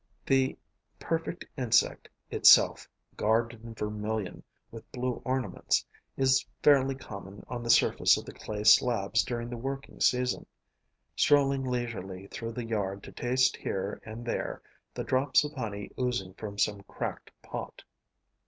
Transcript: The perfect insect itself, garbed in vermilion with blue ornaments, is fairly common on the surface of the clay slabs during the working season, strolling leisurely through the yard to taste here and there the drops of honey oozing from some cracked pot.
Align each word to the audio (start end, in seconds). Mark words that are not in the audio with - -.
The 0.25 0.57
perfect 0.99 1.45
insect 1.55 2.09
itself, 2.31 2.87
garbed 3.17 3.53
in 3.53 3.75
vermilion 3.75 4.41
with 4.71 4.91
blue 4.91 5.21
ornaments, 5.23 5.85
is 6.17 6.43
fairly 6.63 6.95
common 6.95 7.45
on 7.47 7.61
the 7.61 7.69
surface 7.69 8.17
of 8.17 8.25
the 8.25 8.33
clay 8.33 8.63
slabs 8.63 9.21
during 9.23 9.47
the 9.51 9.57
working 9.57 9.99
season, 9.99 10.47
strolling 11.15 11.63
leisurely 11.63 12.25
through 12.25 12.53
the 12.53 12.65
yard 12.65 13.03
to 13.03 13.11
taste 13.11 13.55
here 13.55 14.01
and 14.03 14.25
there 14.25 14.63
the 14.95 15.03
drops 15.03 15.43
of 15.43 15.53
honey 15.53 15.91
oozing 15.99 16.33
from 16.33 16.57
some 16.57 16.81
cracked 16.87 17.29
pot. 17.43 17.83